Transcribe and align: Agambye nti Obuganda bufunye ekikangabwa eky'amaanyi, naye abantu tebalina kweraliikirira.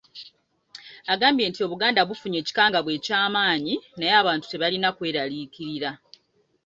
Agambye 1.13 1.45
nti 1.49 1.59
Obuganda 1.65 2.01
bufunye 2.09 2.37
ekikangabwa 2.39 2.91
eky'amaanyi, 2.97 3.75
naye 3.97 4.13
abantu 4.21 4.45
tebalina 4.47 4.89
kweraliikirira. 4.97 5.89